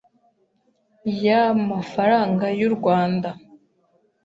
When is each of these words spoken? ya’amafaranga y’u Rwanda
ya’amafaranga 1.23 2.45
y’u 2.59 2.71
Rwanda 2.75 3.29